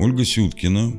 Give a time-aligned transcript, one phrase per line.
[0.00, 0.92] Ольга Сюткина,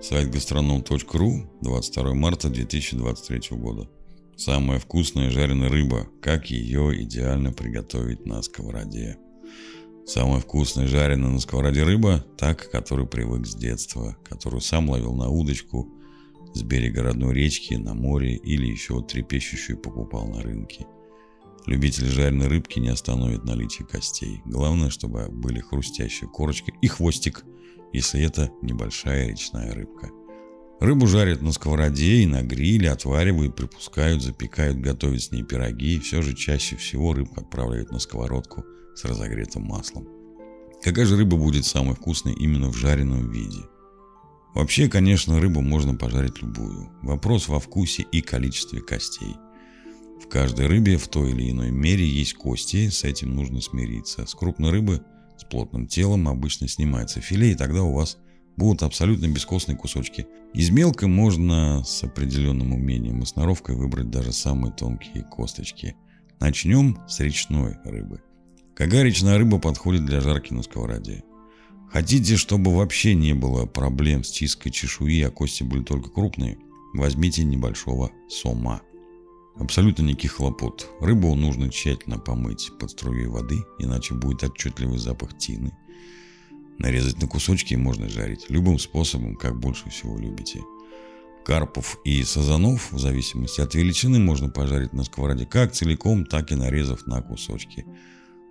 [0.00, 3.86] сайт гастроном.ру, 22 марта 2023 года.
[4.34, 9.18] Самая вкусная жареная рыба, как ее идеально приготовить на сковороде.
[10.06, 15.28] Самая вкусная жареная на сковороде рыба, так, которую привык с детства, которую сам ловил на
[15.28, 15.92] удочку
[16.54, 20.86] с берега родной речки, на море или еще трепещущую покупал на рынке.
[21.66, 24.42] Любитель жареной рыбки не остановит наличие костей.
[24.44, 27.44] Главное, чтобы были хрустящая корочка и хвостик–
[27.92, 30.10] если это небольшая речная рыбка.
[30.80, 35.96] Рыбу жарят на сковороде и на гриле, отваривают, припускают, запекают, готовят с ней пироги.
[35.96, 40.08] И все же чаще всего рыбку отправляют на сковородку с разогретым маслом.
[40.82, 43.60] Какая же рыба будет самой вкусной именно в жареном виде?
[44.54, 46.90] Вообще, конечно, рыбу можно пожарить любую.
[47.02, 49.36] Вопрос во вкусе и количестве костей.
[50.22, 54.26] В каждой рыбе в той или иной мере есть кости, с этим нужно смириться.
[54.26, 55.04] С крупной рыбы–
[55.40, 58.18] с плотным телом обычно снимается филе, и тогда у вас
[58.58, 60.26] будут абсолютно бескостные кусочки.
[60.52, 65.96] Из мелкой можно с определенным умением и сноровкой выбрать даже самые тонкие косточки.
[66.40, 68.20] Начнем с речной рыбы.
[68.76, 71.24] Какая речная рыба подходит для жарки на сковороде?
[71.90, 76.58] Хотите, чтобы вообще не было проблем с чисткой чешуи, а кости были только крупные?
[76.92, 78.82] Возьмите небольшого сома.
[79.60, 80.88] Абсолютно никаких хлопот.
[81.00, 85.72] Рыбу нужно тщательно помыть под струей воды, иначе будет отчетливый запах тины.
[86.78, 90.62] Нарезать на кусочки можно жарить любым способом, как больше всего любите.
[91.44, 96.54] Карпов и сазанов, в зависимости от величины, можно пожарить на сковороде как целиком, так и
[96.54, 97.84] нарезав на кусочки.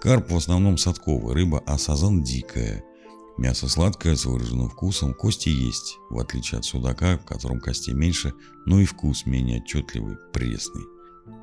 [0.00, 2.84] Карп в основном садковая рыба, а сазан дикая.
[3.40, 8.34] Мясо сладкое, с выраженным вкусом, кости есть, в отличие от судака, в котором костей меньше,
[8.66, 10.84] но и вкус менее отчетливый, пресный.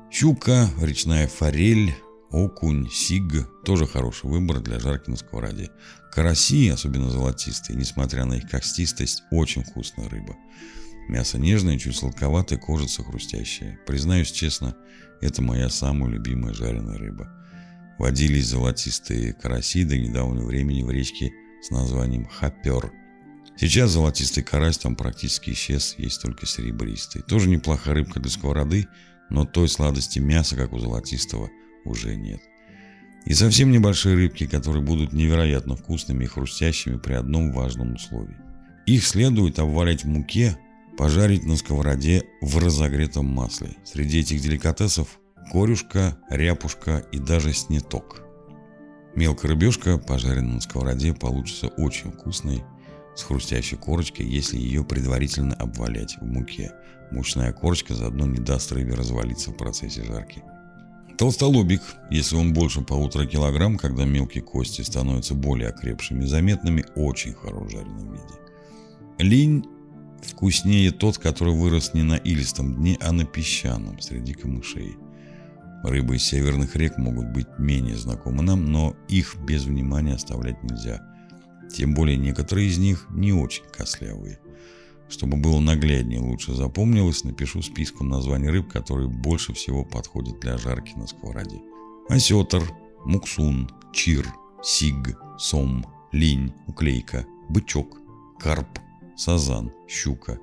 [0.08, 1.92] Щука, речная форель,
[2.30, 5.72] окунь, сиг– тоже хороший выбор для жарки на сковороде.
[6.12, 10.36] Караси, особенно золотистые, несмотря на их костистость, очень вкусная рыба.
[11.08, 13.80] Мясо нежное, чуть сладковатое, кожица хрустящая.
[13.88, 14.76] Признаюсь честно,
[15.20, 17.28] это моя самая любимая жареная рыба.
[17.98, 21.32] Водились золотистые караси до недавнего времени в речке
[21.68, 22.92] с названием хапер.
[23.58, 27.20] Сейчас золотистый карась там практически исчез, есть только серебристый.
[27.20, 28.86] Тоже неплохая рыбка для сковороды,
[29.28, 31.50] но той сладости мяса, как у золотистого,
[31.84, 32.40] уже нет.
[33.26, 38.36] И совсем небольшие рыбки, которые будут невероятно вкусными и хрустящими при одном важном условии.
[38.86, 40.56] Их следует обвалять в муке,
[40.96, 43.76] пожарить на сковороде в разогретом масле.
[43.84, 45.18] Среди этих деликатесов
[45.52, 48.22] корюшка, ряпушка и даже снеток–
[49.14, 52.62] Мелкая рыбешка, пожаренная на сковороде, получится очень вкусной,
[53.16, 56.72] с хрустящей корочкой, если ее предварительно обвалять в муке.
[57.10, 60.42] Мучная корочка заодно не даст рыбе развалиться в процессе жарки.
[61.16, 67.34] Толстолобик, если он больше полутора килограмм, когда мелкие кости становятся более окрепшими и заметными, очень
[67.34, 68.34] хорош в жареном виде.
[69.18, 69.66] Линь
[70.22, 74.96] вкуснее тот, который вырос не на илистом дне, а на песчаном, среди камышей.
[75.84, 81.00] Рыбы из северных рек могут быть менее знакомы нам, но их без внимания оставлять нельзя.
[81.72, 84.40] Тем более некоторые из них не очень кослявые.
[85.08, 90.92] Чтобы было нагляднее лучше запомнилось, напишу списком названий рыб, которые больше всего подходят для жарки
[90.96, 91.60] на сковороде.
[92.08, 92.62] Осетр,
[93.04, 94.26] муксун, чир,
[94.62, 97.98] сиг, сом, линь, уклейка, бычок,
[98.38, 98.78] карп,
[99.16, 100.38] сазан, щука,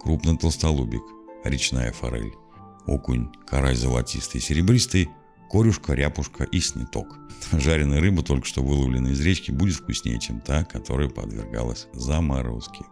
[0.00, 1.02] крупный толстолобик,
[1.44, 2.34] речная форель
[2.86, 5.08] окунь, карась золотистый, серебристый,
[5.50, 7.18] корюшка, ряпушка и сниток.
[7.52, 12.84] Жареная рыба, только что выловленная из речки, будет вкуснее, чем та, которая подвергалась заморозке.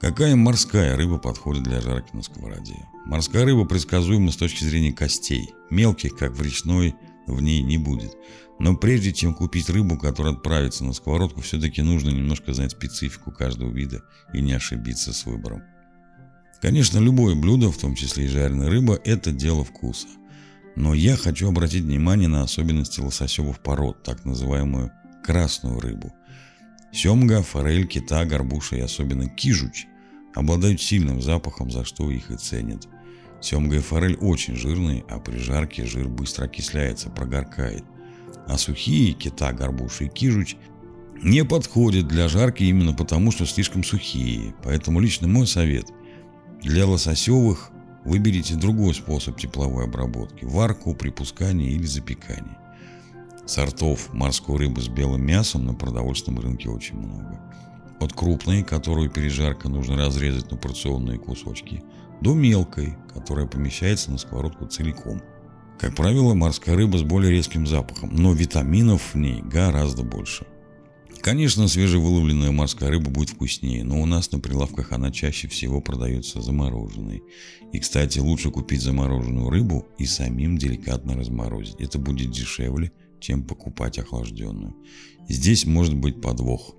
[0.00, 2.76] Какая морская рыба подходит для жарки на сковороде?
[3.04, 5.50] Морская рыба предсказуема с точки зрения костей.
[5.70, 6.94] Мелких, как в речной,
[7.26, 8.16] в ней не будет.
[8.60, 13.70] Но прежде чем купить рыбу, которая отправится на сковородку, все-таки нужно немножко знать специфику каждого
[13.70, 14.02] вида
[14.32, 15.62] и не ошибиться с выбором.
[16.60, 20.08] Конечно, любое блюдо, в том числе и жареная рыба, это дело вкуса.
[20.74, 24.90] Но я хочу обратить внимание на особенности лососевых пород, так называемую
[25.24, 26.12] красную рыбу.
[26.92, 29.86] Семга, форель, кита, горбуша и особенно кижуч
[30.34, 32.88] обладают сильным запахом, за что их и ценят.
[33.40, 37.84] Семга и форель очень жирные, а при жарке жир быстро окисляется, прогоркает.
[38.46, 40.56] А сухие кита, горбуша и кижуч
[41.22, 44.54] не подходят для жарки именно потому, что слишком сухие.
[44.64, 45.86] Поэтому лично мой совет–
[46.62, 47.70] для лососевых
[48.04, 52.58] выберите другой способ тепловой обработки– варку, припускание или запекание.
[53.46, 57.40] Сортов морской рыбы с белым мясом на продовольственном рынке очень много.
[58.00, 61.82] От крупной, которую перед жаркой нужно разрезать на порционные кусочки,
[62.20, 65.22] до мелкой, которая помещается на сковородку целиком.
[65.78, 70.46] Как правило, морская рыба с более резким запахом, но витаминов в ней гораздо больше.
[71.22, 76.40] Конечно, свежевыловленная морская рыба будет вкуснее, но у нас на прилавках она чаще всего продается
[76.40, 77.22] замороженной.
[77.72, 81.80] И, кстати, лучше купить замороженную рыбу и самим деликатно разморозить.
[81.80, 84.74] Это будет дешевле, чем покупать охлажденную.
[85.28, 86.74] Здесь может быть подвох.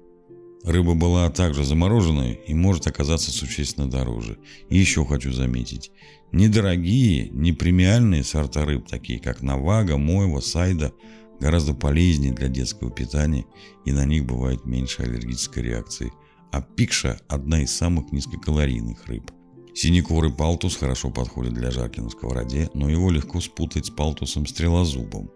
[0.63, 4.39] Рыба была также замороженная и может оказаться существенно дороже.
[4.69, 5.91] И еще хочу заметить,
[6.31, 10.93] недорогие, не премиальные сорта рыб, такие как Навага, Мойва, Сайда,
[11.39, 13.45] гораздо полезнее для детского питания
[13.85, 16.11] и на них бывает меньше аллергической реакции.
[16.51, 19.31] А пикша– одна из самых низкокалорийных рыб.
[19.73, 25.29] Синекурый палтус хорошо подходит для жарки на сковороде, но его легко спутать с палтусом стрелозубом.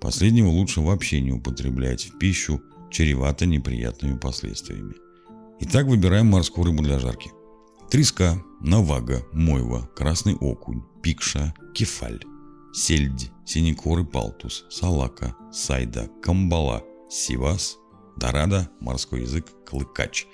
[0.00, 4.94] Последнего лучше вообще не употреблять в пищу, чревато неприятными последствиями.
[5.60, 7.30] Итак, выбираем морскую рыбу для жарки.
[7.90, 12.20] Треска, навага, мойва, красный окунь, пикша, кефаль,
[12.74, 17.78] сельдь, синекорый палтус, салака, сайда, камбала, сивас,
[18.16, 20.26] дорада, морской язык, клыкач.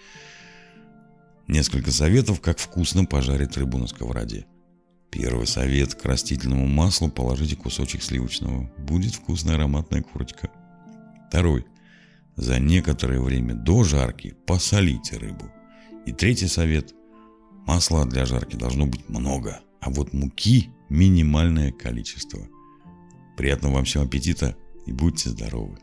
[1.47, 4.47] Несколько советов, как вкусно пожарить рыбу на сковороде.
[5.11, 5.95] Первый совет.
[5.95, 8.71] К растительному маслу положите кусочек сливочного.
[8.79, 10.49] Будет вкусная ароматная курочка.
[11.29, 11.67] Второй.
[12.37, 15.51] За некоторое время до жарки посолите рыбу.
[16.07, 16.95] И третий совет.
[17.67, 22.47] Масла для жарки должно быть много, а вот муки минимальное количество.
[23.37, 24.57] Приятного вам всем аппетита
[24.87, 25.79] и будьте здоровы!